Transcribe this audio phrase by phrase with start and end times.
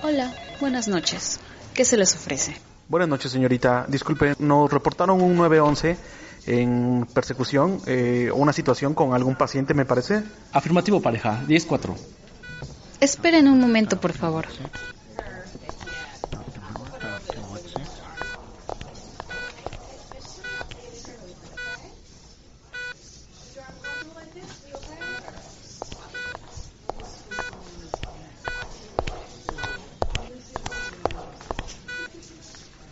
[0.00, 1.40] Hola, buenas noches.
[1.74, 2.54] ¿Qué se les ofrece?
[2.88, 3.84] Buenas noches, señorita.
[3.88, 5.96] Disculpe, nos reportaron un 911
[6.46, 10.22] en persecución, eh, una situación con algún paciente, me parece.
[10.52, 11.42] Afirmativo, pareja.
[11.48, 11.96] 10-4.
[13.00, 14.46] Esperen un momento, por favor.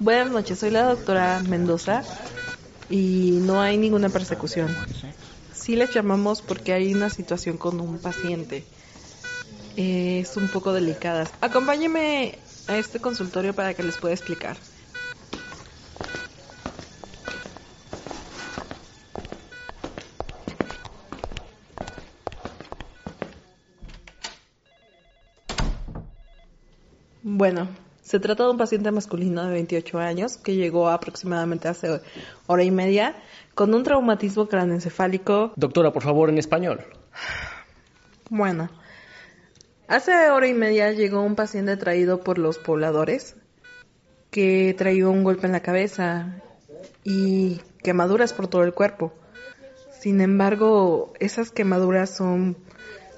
[0.06, 2.04] Buenas noches, soy la doctora Mendoza
[2.88, 4.72] y no hay ninguna persecución.
[5.52, 8.62] Sí les llamamos porque hay una situación con un paciente.
[9.76, 11.24] Es un poco delicada.
[11.40, 12.38] Acompáñeme
[12.68, 14.56] a este consultorio para que les pueda explicar.
[27.24, 27.66] Bueno,
[28.06, 32.00] se trata de un paciente masculino de 28 años que llegó aproximadamente hace
[32.46, 33.16] hora y media
[33.56, 35.52] con un traumatismo craneoencefálico.
[35.56, 36.84] Doctora, por favor, en español.
[38.30, 38.70] Bueno,
[39.88, 43.34] hace hora y media llegó un paciente traído por los pobladores
[44.30, 46.40] que traía un golpe en la cabeza
[47.02, 49.12] y quemaduras por todo el cuerpo.
[49.98, 52.56] Sin embargo, esas quemaduras son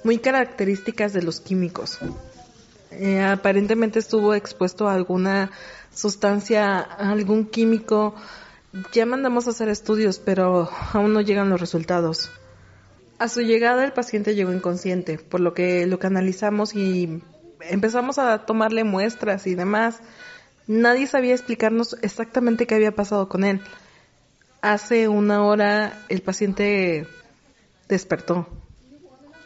[0.02, 1.98] muy características de los químicos.
[3.00, 5.52] Eh, aparentemente estuvo expuesto a alguna
[5.94, 8.16] sustancia, a algún químico.
[8.92, 12.32] Ya mandamos a hacer estudios, pero aún no llegan los resultados.
[13.20, 17.22] A su llegada el paciente llegó inconsciente, por lo que lo canalizamos y
[17.60, 20.00] empezamos a tomarle muestras y demás.
[20.66, 23.60] Nadie sabía explicarnos exactamente qué había pasado con él.
[24.60, 27.06] Hace una hora el paciente
[27.88, 28.48] despertó.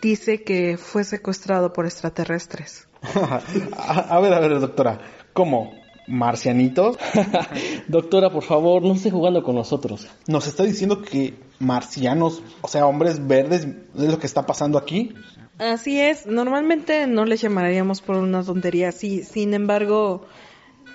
[0.01, 2.89] Dice que fue secuestrado por extraterrestres.
[3.77, 5.01] a ver, a ver, doctora,
[5.33, 5.73] ¿cómo?
[6.07, 6.99] ¿Marcianitos?
[7.89, 10.09] Doctora, por favor, no esté jugando con nosotros.
[10.27, 15.15] ¿Nos está diciendo que marcianos, o sea, hombres verdes, es lo que está pasando aquí?
[15.59, 20.27] Así es, normalmente no les llamaríamos por una tontería así, sin embargo,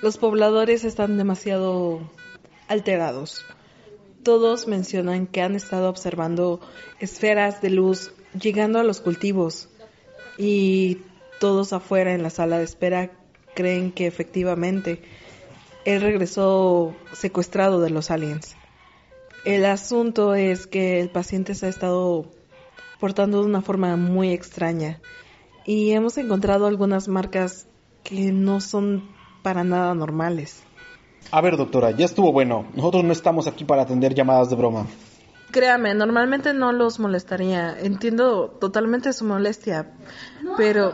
[0.02, 2.02] los pobladores están demasiado
[2.68, 3.46] alterados.
[4.24, 6.60] Todos mencionan que han estado observando
[7.00, 9.70] esferas de luz llegando a los cultivos
[10.38, 10.98] y
[11.40, 13.12] todos afuera en la sala de espera
[13.56, 15.02] creen que efectivamente
[15.86, 18.56] él regresó secuestrado de los aliens.
[19.46, 22.26] El asunto es que el paciente se ha estado
[23.00, 25.00] portando de una forma muy extraña
[25.66, 27.68] y hemos encontrado algunas marcas
[28.04, 29.10] que no son
[29.44, 30.64] para nada normales.
[31.32, 32.68] A ver, doctora, ya estuvo bueno.
[32.74, 34.86] Nosotros no estamos aquí para atender llamadas de broma.
[35.52, 37.78] Créame, normalmente no los molestaría.
[37.80, 39.94] Entiendo totalmente su molestia,
[40.58, 40.94] pero...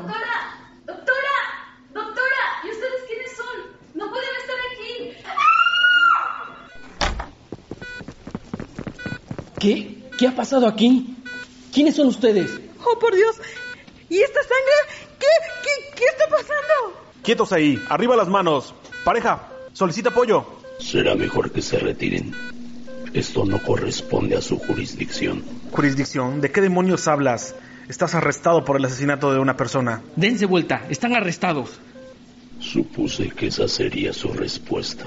[9.59, 10.09] ¿Qué?
[10.17, 11.15] ¿Qué ha pasado aquí?
[11.73, 12.51] ¿Quiénes son ustedes?
[12.83, 13.37] Oh, por Dios.
[14.09, 15.17] ¿Y esta sangre?
[15.17, 15.25] ¿Qué?
[15.63, 17.01] ¿Qué, qué está pasando?
[17.23, 17.81] Quietos ahí.
[17.87, 18.75] Arriba las manos.
[19.05, 20.45] Pareja, solicita apoyo.
[20.79, 22.33] Será mejor que se retiren.
[23.13, 25.45] Esto no corresponde a su jurisdicción.
[25.71, 26.41] ¿Jurisdicción?
[26.41, 27.55] ¿De qué demonios hablas?
[27.89, 30.01] Estás arrestado por el asesinato de una persona.
[30.15, 30.85] Dense vuelta.
[30.89, 31.79] Están arrestados.
[32.59, 35.05] Supuse que esa sería su respuesta.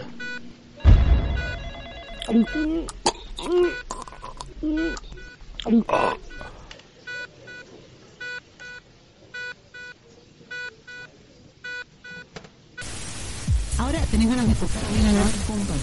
[13.78, 15.76] Ahora tenés ganas de tocar bien a juntos.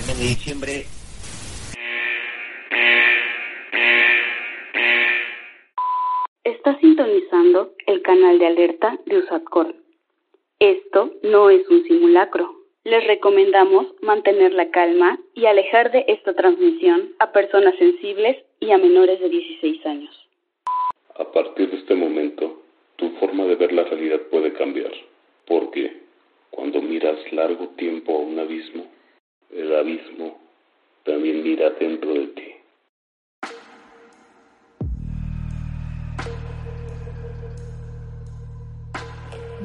[0.00, 0.86] El mes de diciembre
[7.86, 9.74] el canal de alerta de USATCOR.
[10.58, 12.50] Esto no es un simulacro.
[12.84, 18.78] Les recomendamos mantener la calma y alejar de esta transmisión a personas sensibles y a
[18.78, 20.28] menores de 16 años.
[21.16, 22.62] A partir de este momento,
[22.96, 24.92] tu forma de ver la realidad puede cambiar,
[25.46, 26.00] porque
[26.50, 28.86] cuando miras largo tiempo a un abismo,
[29.50, 30.38] el abismo
[31.04, 32.53] también mira dentro de ti.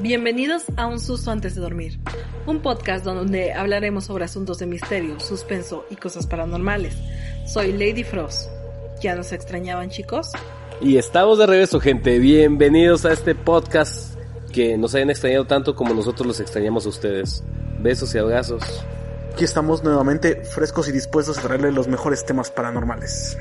[0.02, 1.98] Bienvenidos a Un Susto antes de dormir,
[2.46, 6.96] un podcast donde hablaremos sobre asuntos de misterio, suspenso y cosas paranormales.
[7.46, 8.50] Soy Lady Frost.
[9.02, 10.32] ¿Ya nos extrañaban chicos?
[10.80, 14.18] Y estamos de regreso gente, bienvenidos a este podcast
[14.54, 17.44] que nos hayan extrañado tanto como nosotros los extrañamos a ustedes.
[17.78, 18.62] Besos y abrazos.
[19.34, 23.36] Aquí estamos nuevamente frescos y dispuestos a traerle los mejores temas paranormales.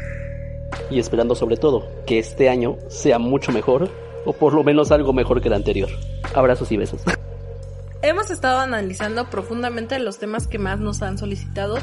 [0.92, 3.90] Y esperando sobre todo que este año sea mucho mejor
[4.26, 5.90] O por lo menos algo mejor que el anterior.
[6.34, 7.02] Abrazos y besos.
[8.02, 11.78] Hemos estado analizando profundamente los temas que más nos han solicitado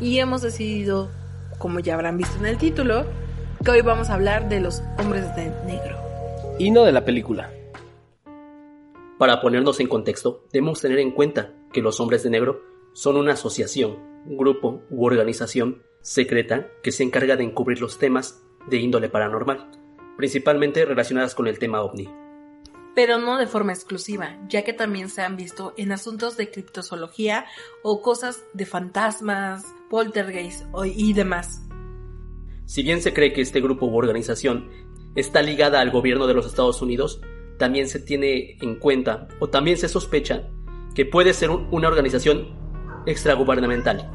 [0.00, 1.10] y hemos decidido,
[1.58, 3.04] como ya habrán visto en el título,
[3.64, 5.96] que hoy vamos a hablar de los hombres de negro.
[6.58, 7.52] Y no de la película.
[9.18, 12.62] Para ponernos en contexto, debemos tener en cuenta que los hombres de negro
[12.94, 18.78] son una asociación, grupo u organización secreta que se encarga de encubrir los temas de
[18.78, 19.70] índole paranormal,
[20.16, 22.08] principalmente relacionadas con el tema ovni
[23.00, 27.46] pero no de forma exclusiva, ya que también se han visto en asuntos de criptozoología
[27.82, 31.62] o cosas de fantasmas, poltergeist y demás.
[32.66, 34.68] Si bien se cree que este grupo u organización
[35.14, 37.22] está ligada al gobierno de los Estados Unidos,
[37.56, 40.50] también se tiene en cuenta o también se sospecha
[40.94, 42.54] que puede ser una organización
[43.06, 44.10] extragubernamental.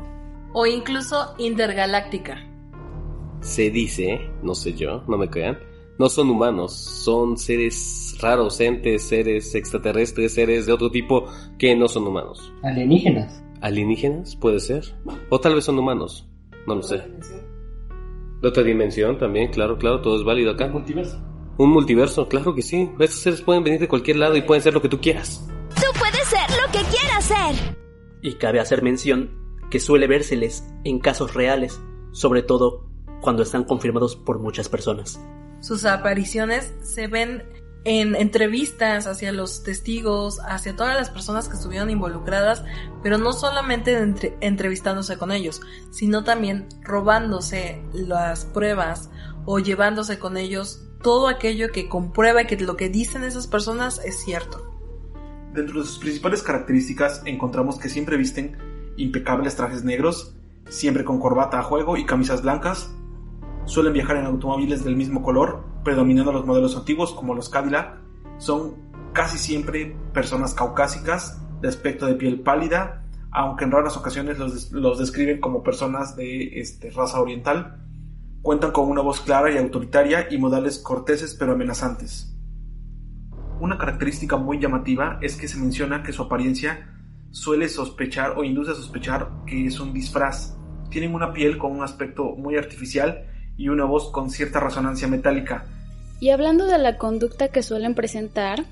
[0.54, 2.48] O incluso intergaláctica.
[3.42, 5.58] Se dice, no sé yo, no me crean,
[5.97, 11.25] no son humanos, son seres raros, entes, seres extraterrestres, seres de otro tipo
[11.57, 12.53] que no son humanos.
[12.63, 13.44] Alienígenas.
[13.62, 14.36] ¿Alienígenas?
[14.36, 14.83] Puede ser.
[15.30, 16.27] O tal vez son humanos,
[16.68, 17.01] no lo sé.
[18.42, 20.65] De otra dimensión también, claro, claro, todo es válido acá.
[20.65, 21.21] Un multiverso.
[21.57, 22.89] Un multiverso, claro que sí.
[23.00, 25.48] Estos seres pueden venir de cualquier lado y pueden ser lo que tú quieras.
[25.75, 27.75] Tú puedes ser lo que quieras ser.
[28.21, 29.31] Y cabe hacer mención
[29.71, 31.81] que suele vérseles en casos reales,
[32.12, 32.89] sobre todo
[33.21, 35.19] cuando están confirmados por muchas personas.
[35.65, 37.41] Sus apariciones se ven
[37.85, 42.63] en entrevistas hacia los testigos, hacia todas las personas que estuvieron involucradas,
[43.01, 43.97] pero no solamente
[44.41, 49.09] entrevistándose con ellos, sino también robándose las pruebas
[49.45, 54.23] o llevándose con ellos todo aquello que comprueba que lo que dicen esas personas es
[54.23, 54.71] cierto.
[55.51, 58.56] Dentro de sus principales características encontramos que siempre visten
[58.97, 60.35] impecables trajes negros,
[60.69, 62.91] siempre con corbata a juego y camisas blancas,
[63.65, 67.97] Suelen viajar en automóviles del mismo color, predominando los modelos antiguos como los Cadillac.
[68.38, 68.75] Son
[69.12, 75.39] casi siempre personas caucásicas, de aspecto de piel pálida, aunque en raras ocasiones los, describen
[75.39, 77.81] como personas de este, raza oriental.
[78.44, 82.38] Cuentan con una voz clara y autoritaria y modales corteses pero amenazantes.
[83.59, 86.94] Una característica muy llamativa es que se menciona que su apariencia
[87.31, 90.56] suele sospechar o induce a sospechar que es un disfraz.
[90.91, 93.25] Tienen una piel con un aspecto muy artificial
[93.57, 95.66] y una voz con cierta resonancia metálica.
[96.19, 98.66] Y hablando de la conducta que suelen presentar,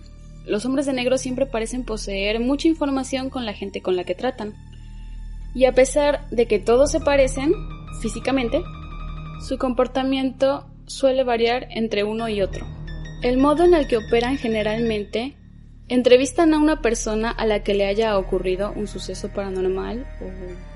[0.45, 4.15] los hombres de negro siempre parecen poseer mucha información con la gente con la que
[4.15, 4.53] tratan.
[5.53, 7.53] Y a pesar de que todos se parecen
[8.01, 8.61] físicamente,
[9.47, 12.65] su comportamiento suele variar entre uno y otro.
[13.21, 15.37] El modo en el que operan generalmente
[15.87, 20.72] entrevistan a una persona a la que le haya ocurrido un suceso paranormal o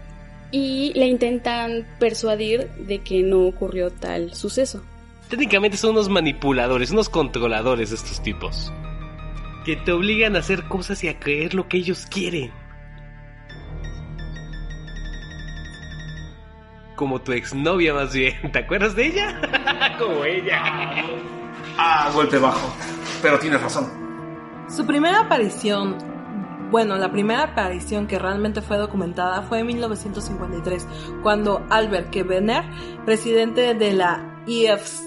[0.51, 4.83] y le intentan persuadir de que no ocurrió tal suceso.
[5.29, 8.71] Técnicamente son unos manipuladores, unos controladores estos tipos.
[9.65, 12.51] Que te obligan a hacer cosas y a creer lo que ellos quieren.
[16.95, 18.33] Como tu exnovia más bien.
[18.53, 19.95] ¿Te acuerdas de ella?
[19.99, 20.61] Como ella.
[21.77, 22.73] Ah, golpe bajo.
[23.21, 23.85] Pero tienes razón.
[24.69, 25.97] Su primera aparición
[26.71, 30.85] bueno, la primera aparición que realmente fue documentada fue en 1953,
[31.23, 32.65] cuando Albert Kebener,
[33.05, 35.03] presidente de la IFS,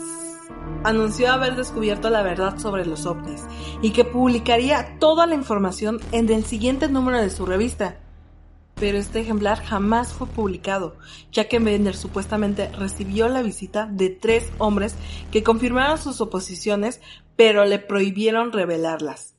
[0.84, 3.44] anunció haber descubierto la verdad sobre los ovnis
[3.82, 7.98] y que publicaría toda la información en el siguiente número de su revista.
[8.76, 10.96] Pero este ejemplar jamás fue publicado,
[11.32, 14.94] ya que Bender supuestamente recibió la visita de tres hombres
[15.30, 17.02] que confirmaron sus oposiciones,
[17.36, 19.34] pero le prohibieron revelarlas.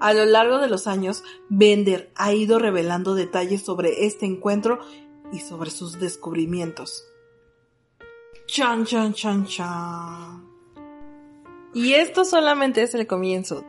[0.00, 4.78] A lo largo de los años, Bender ha ido revelando detalles sobre este encuentro
[5.30, 7.04] y sobre sus descubrimientos.
[8.46, 10.48] Chan, chan, chan, chan.
[11.74, 13.62] Y esto solamente es el comienzo,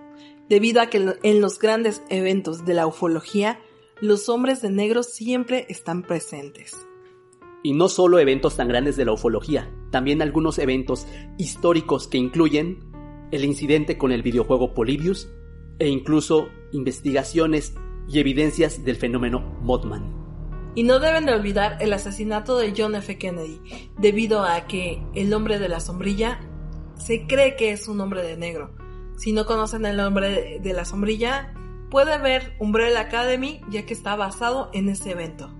[0.48, 3.60] debido a que en los grandes eventos de la ufología,
[4.00, 6.78] los hombres de negro siempre están presentes.
[7.62, 11.06] Y no solo eventos tan grandes de la ufología, también algunos eventos
[11.38, 12.80] históricos que incluyen
[13.32, 15.28] el incidente con el videojuego Polybius
[15.82, 17.74] e incluso investigaciones
[18.08, 20.22] y evidencias del fenómeno Mothman.
[20.76, 23.18] Y no deben de olvidar el asesinato de John F.
[23.18, 23.60] Kennedy,
[23.98, 26.40] debido a que el hombre de la sombrilla
[26.96, 28.76] se cree que es un hombre de negro.
[29.18, 31.52] Si no conocen el hombre de la sombrilla,
[31.90, 35.52] puede ver Umbrella Academy ya que está basado en ese evento.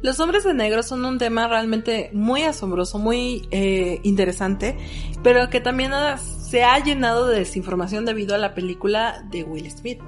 [0.00, 4.76] Los hombres de negro son un tema realmente muy asombroso, muy eh, interesante,
[5.24, 10.00] pero que también se ha llenado de desinformación debido a la película de Will Smith.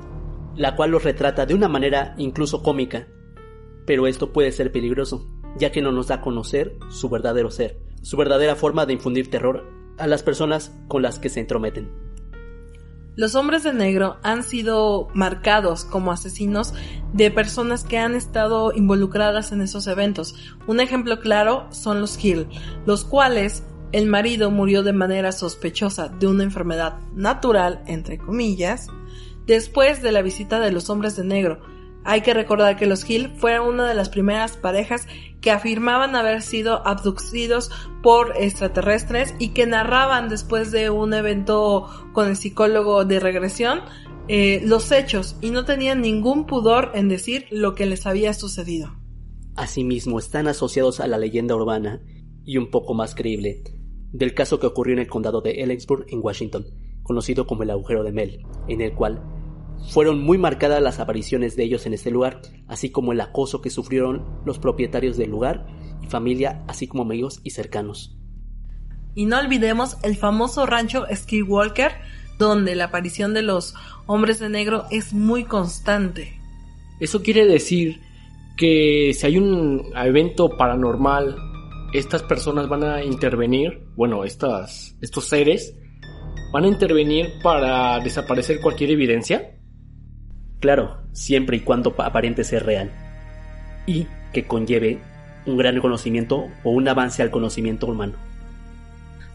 [0.55, 3.09] La cual los retrata de una manera incluso cómica.
[3.85, 5.29] Pero esto puede ser peligroso,
[5.59, 9.29] ya que no nos da a conocer su verdadero ser, su verdadera forma de infundir
[9.29, 9.67] terror
[9.99, 12.10] a las personas con las que se entrometen.
[13.21, 16.73] Los hombres de negro han sido marcados como asesinos
[17.13, 20.35] de personas que han estado involucradas en esos eventos.
[20.67, 22.49] Un ejemplo claro son los Hill,
[22.87, 23.63] los cuales
[23.93, 28.87] el marido murió de manera sospechosa de una enfermedad natural, entre comillas,
[29.45, 31.61] después de la visita de los hombres de negro.
[32.05, 35.07] Hay que recordar que los Hill fueron una de las primeras parejas
[35.41, 37.71] que afirmaban haber sido abducidos
[38.03, 43.81] por extraterrestres y que narraban después de un evento con el psicólogo de regresión
[44.29, 48.95] eh, los hechos y no tenían ningún pudor en decir lo que les había sucedido.
[49.57, 52.01] Asimismo, están asociados a la leyenda urbana
[52.45, 53.63] y un poco más creíble
[54.13, 56.67] del caso que ocurrió en el condado de Ellensburg en Washington,
[57.03, 59.23] conocido como el agujero de Mel, en el cual
[59.89, 63.71] fueron muy marcadas las apariciones de ellos en este lugar, así como el acoso que
[63.71, 65.67] sufrieron los propietarios del lugar
[66.03, 68.17] y familia, así como amigos y cercanos.
[69.15, 71.93] Y no olvidemos el famoso rancho Skywalker,
[72.39, 73.75] donde la aparición de los
[74.07, 76.39] hombres de negro es muy constante.
[77.01, 78.01] Eso quiere decir
[78.57, 81.37] que si hay un evento paranormal,
[81.93, 85.75] estas personas van a intervenir, bueno, estas, estos seres
[86.53, 89.57] van a intervenir para desaparecer cualquier evidencia.
[90.61, 92.91] Claro, siempre y cuando aparente ser real.
[93.87, 95.01] Y que conlleve
[95.47, 98.15] un gran conocimiento o un avance al conocimiento humano.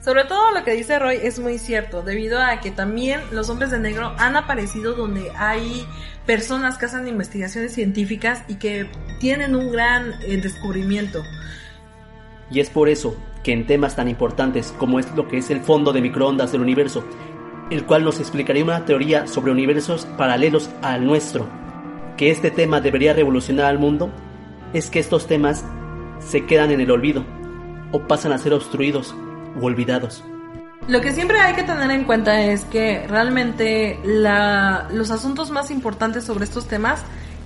[0.05, 3.72] Sobre todo lo que dice Roy es muy cierto, debido a que también los hombres
[3.72, 5.84] de negro han aparecido donde hay
[6.27, 8.88] personas que hacen investigaciones científicas y que
[9.20, 11.24] tienen un gran eh, descubrimiento.
[12.51, 15.62] Y es por eso que en temas tan importantes como es lo que es el
[15.62, 17.03] fondo de microondas del universo,
[17.72, 21.48] el cual nos explicaría una teoría sobre universos paralelos al nuestro.
[22.17, 24.12] Que este tema debería revolucionar al mundo
[24.74, 25.63] es que estos temas
[26.19, 27.25] se quedan en el olvido
[27.91, 29.15] o pasan a ser obstruidos
[29.60, 30.24] o olvidados.
[30.88, 36.24] Lo que siempre hay que tener en cuenta es que realmente los asuntos más importantes
[36.24, 37.01] sobre estos temas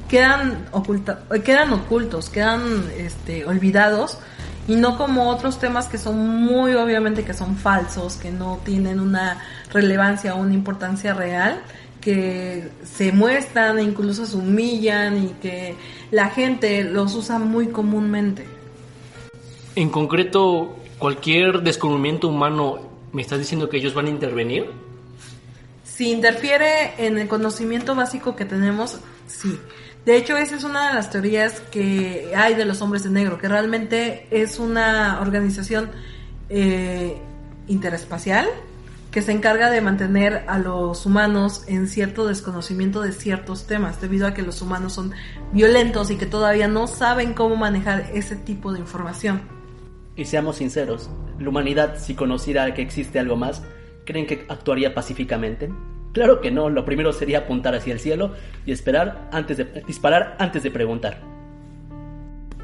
[0.10, 0.66] quedan,
[1.46, 4.18] quedan ocultos, quedan este, olvidados
[4.68, 9.00] y no como otros temas que son muy obviamente que son falsos, que no tienen
[9.00, 11.62] una relevancia o una importancia real,
[12.02, 15.76] que se muestran e incluso se humillan y que
[16.12, 18.46] la gente los usa muy comúnmente.
[19.76, 22.80] En concreto, cualquier descubrimiento humano,
[23.12, 24.89] ¿me estás diciendo que ellos van a intervenir?
[26.00, 29.60] Si interfiere en el conocimiento básico que tenemos, sí.
[30.06, 33.38] De hecho, esa es una de las teorías que hay de los hombres de negro,
[33.38, 35.92] que realmente es una organización
[36.48, 37.18] eh,
[37.68, 38.48] interespacial
[39.12, 44.26] que se encarga de mantener a los humanos en cierto desconocimiento de ciertos temas, debido
[44.26, 45.12] a que los humanos son
[45.52, 49.42] violentos y que todavía no saben cómo manejar ese tipo de información.
[50.16, 53.64] Y seamos sinceros, la humanidad, si conociera que existe algo más,
[54.06, 55.70] ¿creen que actuaría pacíficamente?
[56.14, 58.34] Claro que no, lo primero sería apuntar hacia el cielo
[58.66, 61.22] y esperar antes de disparar antes de preguntar.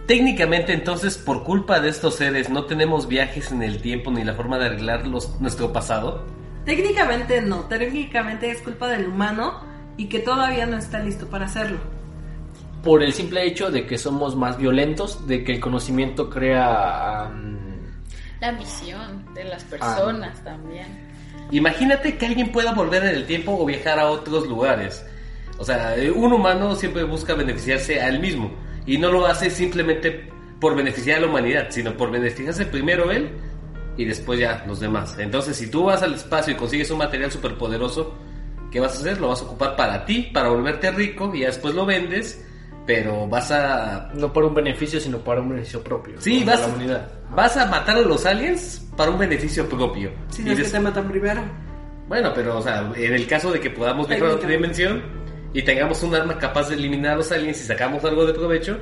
[0.08, 4.34] Técnicamente entonces por culpa de estos seres no tenemos viajes en el tiempo ni la
[4.34, 6.26] forma de arreglar nuestro pasado.
[6.64, 9.62] Técnicamente no, técnicamente es culpa del humano
[9.98, 11.78] y que todavía no está listo para hacerlo.
[12.84, 17.32] Por el simple hecho de que somos más violentos, de que el conocimiento crea...
[18.40, 21.15] la misión de las personas también.
[21.52, 25.06] Imagínate que alguien pueda volver en el tiempo o viajar a otros lugares.
[25.58, 28.52] O sea, un humano siempre busca beneficiarse a él mismo
[28.86, 33.30] y no lo hace simplemente por beneficiar a la humanidad, sino por beneficiarse primero él
[33.98, 35.18] y después ya los demás.
[35.20, 38.16] Entonces, si tú vas al espacio y consigues un material súper poderoso,
[38.72, 39.22] ¿qué vas a hacer?
[39.22, 42.46] Lo vas a ocupar para ti, para volverte rico y ya después lo vendes
[42.86, 44.12] pero vas a...
[44.14, 46.16] No por un beneficio, sino para un beneficio propio.
[46.20, 47.12] Sí, vas, la humanidad.
[47.32, 50.12] vas a matar a los aliens para un beneficio propio.
[50.30, 51.42] Si no es que te matan primero.
[52.08, 55.02] Bueno, pero, o sea, en el caso de que podamos viajar a otra dimensión
[55.54, 58.78] y tengamos un arma capaz de eliminar a los aliens y sacamos algo de provecho,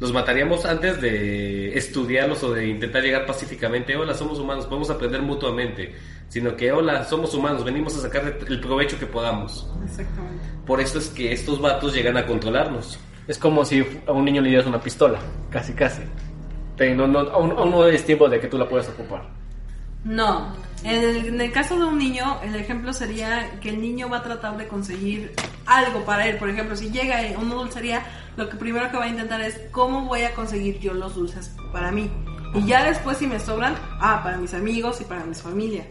[0.00, 3.94] los mataríamos antes de estudiarlos o de intentar llegar pacíficamente.
[3.96, 5.94] Hola, somos humanos, podemos aprender mutuamente.
[6.28, 9.70] Sino que, hola, somos humanos, venimos a sacar el provecho que podamos.
[9.84, 10.42] Exactamente.
[10.66, 12.98] Por eso es que estos vatos llegan a controlarnos.
[13.26, 15.18] Es como si a un niño le dieras una pistola,
[15.50, 16.02] casi casi.
[16.76, 19.22] Pero no, aún, no es tiempo de que tú la puedas ocupar.
[20.04, 24.22] No, en el, caso de un niño, el ejemplo sería que el niño va a
[24.22, 25.32] tratar de conseguir
[25.64, 26.36] algo para él.
[26.36, 28.02] Por ejemplo, si llega a una dulcería,
[28.36, 31.56] lo que primero que va a intentar es cómo voy a conseguir yo los dulces
[31.72, 32.10] para mí.
[32.54, 35.86] Y ya después si me sobran, ah, para mis amigos y para mi familia.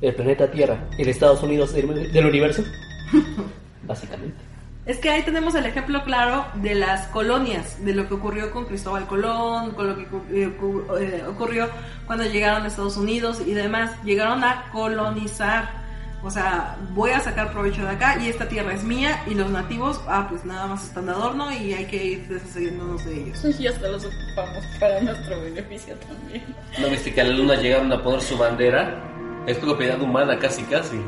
[0.00, 2.64] El planeta Tierra, el Estados Unidos del universo,
[3.86, 4.51] básicamente.
[4.84, 8.64] Es que ahí tenemos el ejemplo claro de las colonias, de lo que ocurrió con
[8.64, 10.52] Cristóbal Colón, con lo que eh,
[11.00, 11.68] eh, ocurrió
[12.04, 13.92] cuando llegaron a Estados Unidos y demás.
[14.02, 15.82] Llegaron a colonizar
[16.24, 19.50] O sea, voy a sacar provecho de acá y esta tierra es mía y los
[19.50, 23.44] nativos, ah, pues nada más están de adorno y hay que ir deshaciéndonos de ellos.
[23.60, 26.44] Y hasta los ocupamos para nuestro beneficio también.
[26.80, 29.00] ¿No viste que a la luna llegaron a poner su bandera?
[29.46, 31.00] Es propiedad humana casi casi.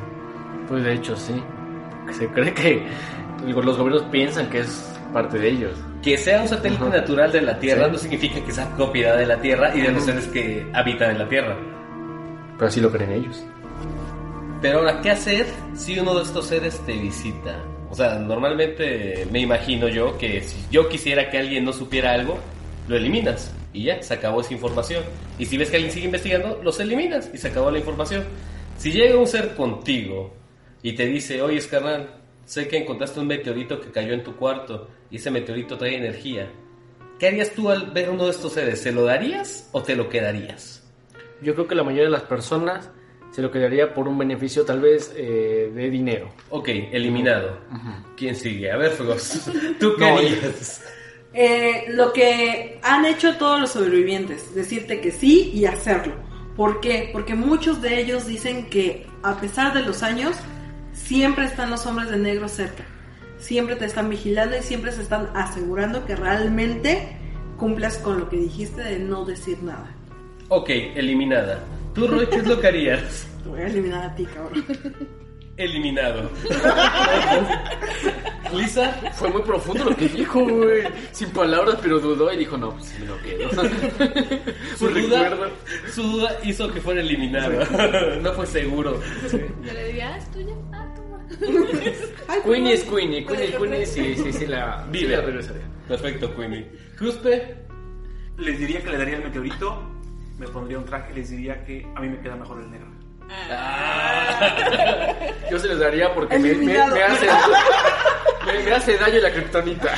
[0.69, 1.43] Pues de hecho sí.
[2.13, 2.87] Se cree que
[3.53, 5.79] los gobiernos piensan que es parte de ellos.
[6.03, 7.93] Que sea un satélite natural de la Tierra Sí.
[7.93, 11.19] no significa que sea propiedad de la Tierra y de los seres que habitan en
[11.19, 11.57] la Tierra.
[12.57, 13.45] Pero así lo creen ellos.
[14.61, 17.63] Pero ahora, ¿qué hacer si uno de estos seres te visita?
[17.91, 22.39] O sea, normalmente me imagino yo que si yo quisiera que alguien no supiera algo,
[22.89, 25.05] lo eliminas y ya, se acabó esa información.
[25.39, 28.25] Y si ves que alguien sigue investigando, los eliminas y se acabó la información.
[28.79, 30.33] Si llega un ser contigo
[30.83, 32.09] y te dice, oye, carnal,
[32.45, 36.51] sé que encontraste un meteorito que cayó en tu cuarto y ese meteorito trae energía.
[37.19, 38.81] ¿Qué harías tú al ver uno de estos seres?
[38.81, 40.83] ¿Se lo darías o te lo quedarías?
[41.43, 42.91] Yo creo que la mayoría de las personas
[43.31, 46.31] se lo quedaría por un beneficio tal vez eh, de dinero.
[46.51, 47.59] Ok, eliminado.
[48.17, 48.71] ¿Quién sigue?
[48.71, 49.41] A ver, Fugos,
[49.81, 50.83] ¿tú qué No, harías?
[51.33, 56.15] Eh, lo que han hecho todos los sobrevivientes, decirte que sí y hacerlo.
[56.57, 57.11] ¿Por qué?
[57.13, 60.37] Porque muchos de ellos dicen que a pesar de los años,
[61.05, 62.85] siempre están los hombres de negro cerca.
[63.39, 67.17] Siempre te están vigilando y siempre se están asegurando que realmente
[67.59, 69.91] cumplas con lo que dijiste de no decir nada.
[70.49, 71.61] Ok, eliminada.
[71.95, 73.27] ¿Tú, Roy, qué es lo que harías?
[73.43, 74.65] Te voy a eliminar a ti, cabrón.
[75.57, 76.31] Eliminado.
[78.55, 80.85] Lisa, Fue muy profundo lo que dijo, güey.
[81.13, 83.51] Sin palabras, pero dudó y dijo, no, pues sí me lo quedo.
[84.79, 85.55] su duda, recuerdo.
[85.93, 87.61] su duda hizo que fuera eliminado.
[88.21, 89.01] no fue seguro.
[89.31, 90.55] Yo le diría, ah, es tuya.
[90.73, 90.94] Ah,
[91.41, 92.43] toma.
[92.45, 93.25] Queenie es Queenie.
[93.27, 95.17] Queenie es Queenie, sí, sí, sí la, sí Vive.
[95.17, 95.63] la regresaría.
[95.89, 96.71] Perfecto, Queenie.
[96.99, 97.57] Cuspe,
[98.39, 99.83] Les diría que le daría el meteorito,
[100.39, 102.89] me pondría un traje y les diría que a mí me queda mejor el negro.
[105.51, 106.95] Yo se los daría porque me, me, Eliminado.
[106.95, 107.27] me hace,
[108.47, 109.95] me, me hace daño la kriptonita.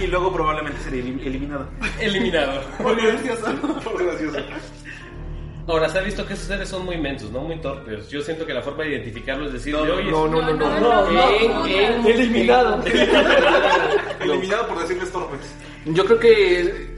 [0.00, 1.68] Y luego probablemente sería elim- eliminado.
[2.00, 2.62] eliminado.
[2.78, 3.52] Por gracioso.
[3.84, 4.38] Por gracioso.
[5.68, 7.40] Ahora, se ha visto que esos seres son muy mensos, ¿no?
[7.42, 8.08] Muy torpes.
[8.08, 11.10] Yo siento que la forma de identificarlo es decir, No, oye, No, no, no, no.
[11.10, 11.66] No,
[12.06, 12.82] eliminado.
[14.20, 15.40] Eliminado por decirles torpes.
[15.86, 16.96] Yo creo que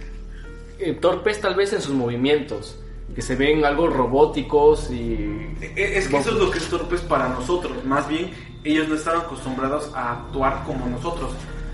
[0.78, 2.78] eh, torpes tal vez en sus movimientos,
[3.14, 5.54] que se ven algo robóticos y...
[5.60, 7.84] E- Es que eso es lo que es torpes para nosotros.
[7.84, 8.30] Más bien,
[8.64, 11.32] ellos no están acostumbrados a actuar como nosotros.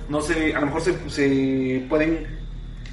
[0.09, 2.39] No sé, a lo mejor se, se pueden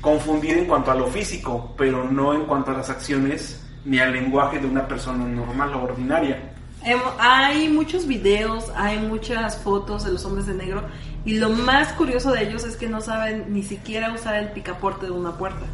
[0.02, 4.12] confundir en cuanto a lo físico, pero no en cuanto a las acciones ni al
[4.12, 6.38] lenguaje de una persona normal o ordinaria.
[6.84, 10.84] Em, Hay muchos videos, hay muchas fotos de los hombres de negro
[11.26, 15.06] y lo más curioso de ellos es que no saben ni siquiera usar el picaporte
[15.06, 15.66] de una puerta.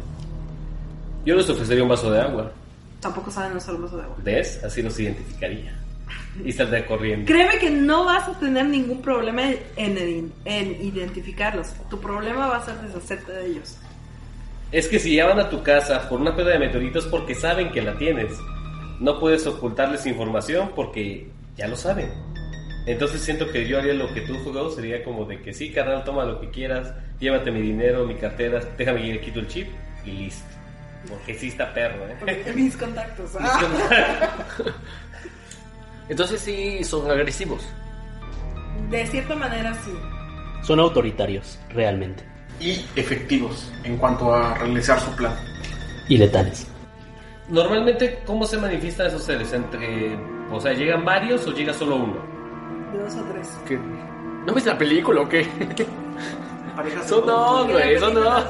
[1.26, 2.52] yo les ofrecería un vaso de agua.
[3.00, 4.16] Tampoco saben usar el vaso de agua.
[4.22, 4.62] ¿Ves?
[4.64, 5.74] Así los identificaría.
[6.44, 7.26] Y saldría corriendo.
[7.26, 9.42] Créeme que no vas a tener ningún problema
[9.76, 11.68] en, en identificarlos.
[11.90, 13.76] Tu problema va a ser deshacerte de ellos.
[14.72, 17.70] Es que si ya van a tu casa por una piedra de meteoritos porque saben
[17.70, 18.32] que la tienes.
[19.00, 22.10] No puedes ocultarles información porque ya lo saben.
[22.86, 26.04] Entonces siento que yo haría lo que tú jugado sería como de que sí, carnal,
[26.04, 29.68] toma lo que quieras, llévate mi dinero, mi cartera, déjame que le quito el chip
[30.04, 30.44] y listo.
[31.08, 32.52] Porque sí está perro, ¿eh?
[32.54, 33.32] Mis contactos.
[33.38, 33.60] ah.
[36.08, 37.62] Entonces sí son agresivos.
[38.90, 39.92] De cierta manera sí.
[40.62, 42.22] Son autoritarios, realmente.
[42.60, 45.34] Y efectivos en cuanto a realizar su plan.
[46.08, 46.66] Y letales.
[47.48, 49.52] Normalmente, ¿cómo se manifiestan esos seres?
[49.52, 50.16] Entre,
[50.50, 52.16] o sea, ¿llegan varios o llega solo uno?
[52.92, 53.58] De dos o tres.
[53.66, 53.78] ¿Qué?
[54.46, 55.46] ¿No viste la película o qué?
[56.76, 58.44] Parejas Son dos, güey, son dos.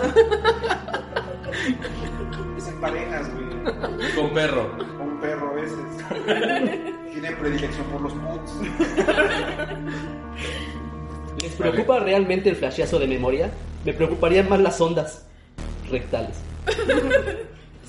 [2.58, 3.44] Son parejas, güey.
[4.14, 4.70] Con perro.
[5.00, 5.78] Un perro a veces.
[7.12, 8.54] Tienen predilección por los putos.
[11.42, 13.50] ¿Les preocupa realmente el flashazo de memoria?
[13.84, 15.24] Me preocuparían más las ondas
[15.90, 16.36] rectales.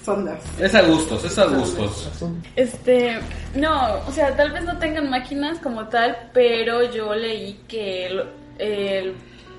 [0.03, 0.39] Sondas.
[0.59, 2.09] Es a gustos, es a gustos.
[2.55, 3.17] Este,
[3.55, 8.23] no, o sea, tal vez no tengan máquinas como tal, pero yo leí que el,
[8.59, 9.13] el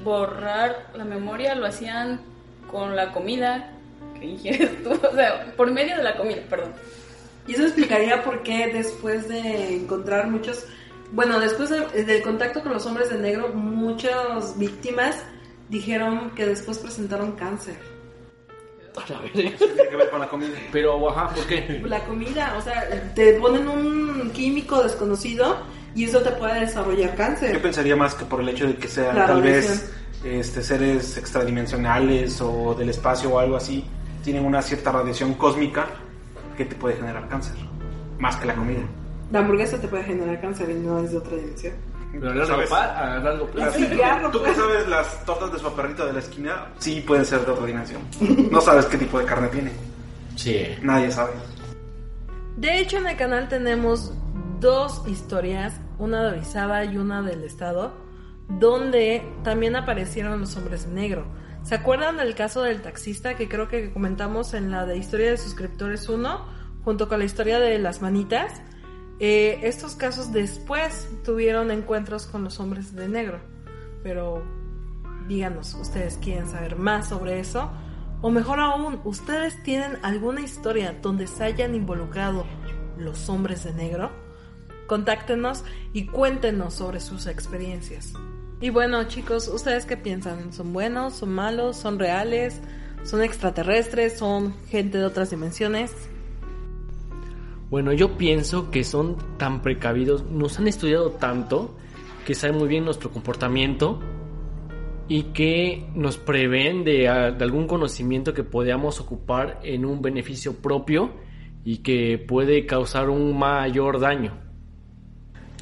[0.04, 2.20] borrar la memoria lo hacían
[2.70, 3.72] con la comida
[4.20, 6.72] que ingieres tú, o sea, por medio de la comida, perdón.
[7.48, 10.64] Y eso explicaría por qué después de encontrar muchos,
[11.12, 15.16] bueno, después de- del contacto con los hombres de negro, muchas víctimas
[15.68, 17.76] dijeron que después presentaron cáncer.
[19.32, 20.56] Tiene que ver con la comida.
[20.72, 21.82] Pero, ajá, ¿por qué?
[21.84, 25.58] La comida, o sea, te ponen un químico desconocido
[25.94, 27.60] y eso te puede desarrollar Yo cáncer.
[27.60, 29.92] pensaría más que por el hecho de que sean La tal vez
[30.24, 33.84] este, seres extradimensionales o del espacio o algo así,
[34.24, 35.86] tienen una cierta radiación cósmica
[36.56, 37.56] que te puede generar cáncer,
[38.18, 38.82] más que la comida.
[39.30, 41.74] La hamburguesa te puede generar cáncer y no es de otra dimensión.
[42.20, 42.70] Pero a largo, ¿Sabes?
[42.70, 43.78] pa- a largo plazo.
[43.78, 46.66] Sí, ya, ¿Tú qué sabes las tortas de su perrito de la esquina?
[46.78, 48.02] Sí, pueden ser de otra dimensión.
[48.50, 49.72] No sabes qué tipo de carne tiene.
[50.36, 50.66] Sí.
[50.82, 51.32] Nadie sabe.
[52.56, 54.12] De hecho, en el canal tenemos
[54.60, 57.92] dos historias, una de Orizaba y una del estado,
[58.48, 61.26] donde también aparecieron los hombres de negro.
[61.62, 65.36] ¿Se acuerdan del caso del taxista que creo que comentamos en la de historia de
[65.36, 66.46] suscriptores 1,
[66.84, 68.52] junto con la historia de las manitas?
[69.18, 73.40] Eh, estos casos después tuvieron encuentros con los hombres de negro.
[74.02, 74.42] Pero
[75.26, 77.70] díganos, ¿ustedes quieren saber más sobre eso?
[78.22, 82.46] O mejor aún, ¿ustedes tienen alguna historia donde se hayan involucrado
[82.98, 84.10] los hombres de negro?
[84.86, 88.12] Contáctenos y cuéntenos sobre sus experiencias.
[88.60, 90.52] Y bueno, chicos, ¿ustedes qué piensan?
[90.52, 91.14] ¿Son buenos?
[91.14, 91.76] ¿Son malos?
[91.76, 92.60] ¿Son reales?
[93.04, 94.18] ¿Son extraterrestres?
[94.18, 95.92] ¿Son gente de otras dimensiones?
[97.68, 101.76] Bueno, yo pienso que son tan precavidos, nos han estudiado tanto
[102.24, 104.00] que saben muy bien nuestro comportamiento
[105.08, 110.54] y que nos prevén de, ah, de algún conocimiento que podamos ocupar en un beneficio
[110.54, 111.10] propio
[111.64, 114.38] y que puede causar un mayor daño.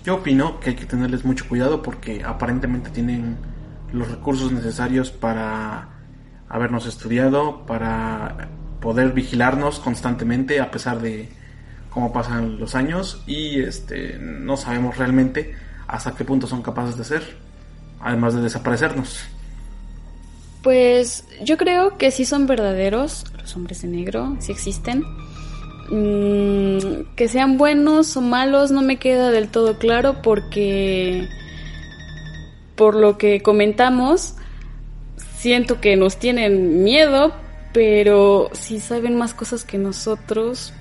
[0.04, 3.38] Yo opino que hay que tenerles mucho cuidado porque aparentemente tienen
[3.92, 5.88] los recursos necesarios para
[6.50, 11.30] habernos estudiado, para poder vigilarnos constantemente a pesar de
[11.94, 15.54] cómo pasan los años y este no sabemos realmente
[15.86, 17.36] hasta qué punto son capaces de hacer,
[18.00, 19.20] además de desaparecernos.
[20.64, 25.04] Pues yo creo que sí son verdaderos los hombres de negro, sí existen.
[25.90, 31.28] Mm, que sean buenos o malos no me queda del todo claro porque
[32.74, 34.34] por lo que comentamos
[35.36, 37.34] siento que nos tienen miedo,
[37.74, 40.72] pero si saben más cosas que nosotros,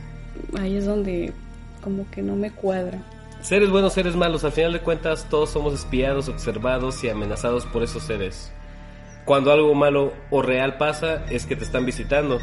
[0.60, 1.34] ahí es donde
[1.84, 3.00] como que no me cuadra.
[3.42, 7.84] Seres buenos, seres malos, al final de cuentas todos somos espiados, observados y amenazados por
[7.84, 8.54] esos seres.
[9.26, 12.40] Cuando algo malo o real pasa es que te están visitando.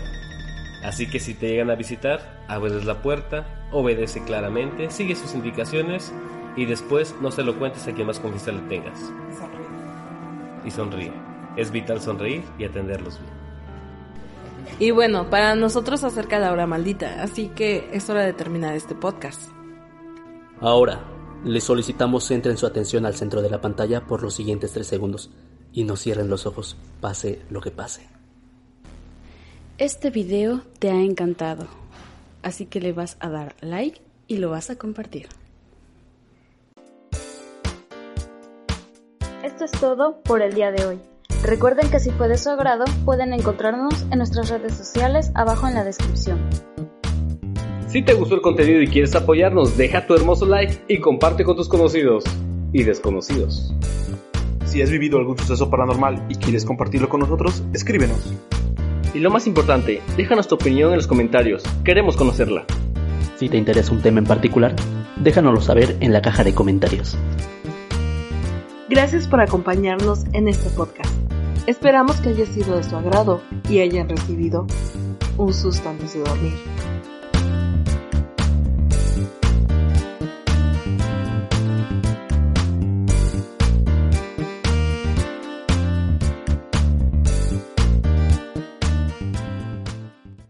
[0.83, 6.13] Así que si te llegan a visitar, abres la puerta, obedece claramente, sigue sus indicaciones
[6.57, 9.13] y después no se lo cuentes a quien más confianza le tengas.
[10.65, 11.13] Y sonríe.
[11.57, 13.40] Es vital sonreír y atenderlos bien.
[14.79, 18.95] Y bueno, para nosotros acerca la hora maldita, así que es hora de terminar este
[18.95, 19.51] podcast.
[20.61, 21.05] Ahora,
[21.45, 25.31] les solicitamos centren su atención al centro de la pantalla por los siguientes tres segundos
[25.73, 28.09] y no cierren los ojos, pase lo que pase.
[29.79, 31.67] Este video te ha encantado,
[32.43, 35.29] así que le vas a dar like y lo vas a compartir.
[39.43, 40.99] Esto es todo por el día de hoy.
[41.43, 45.75] Recuerden que si fue de su agrado, pueden encontrarnos en nuestras redes sociales abajo en
[45.75, 46.39] la descripción.
[47.89, 51.57] Si te gustó el contenido y quieres apoyarnos, deja tu hermoso like y comparte con
[51.57, 52.25] tus conocidos
[52.73, 53.75] y desconocidos.
[54.65, 58.33] Si has vivido algún suceso paranormal y quieres compartirlo con nosotros, escríbenos.
[59.15, 62.65] Y lo más importante, déjanos tu opinión en los comentarios, queremos conocerla.
[63.39, 64.77] Si te interesa un tema en particular,
[65.17, 67.19] déjanoslo saber en la caja de comentarios.
[68.89, 71.20] Gracias por acompañarnos en este podcast.
[71.71, 74.67] Esperamos que haya sido de su agrado y hayan recibido
[75.39, 76.55] un susto antes de dormir.